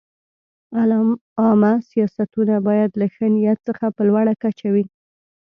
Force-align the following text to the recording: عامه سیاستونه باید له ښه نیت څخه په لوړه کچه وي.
عامه 1.39 1.73
سیاستونه 1.89 2.55
باید 2.67 2.91
له 2.99 3.05
ښه 3.13 3.25
نیت 3.33 3.59
څخه 3.67 3.85
په 3.95 4.01
لوړه 4.09 4.33
کچه 4.43 4.67
وي. 4.73 4.85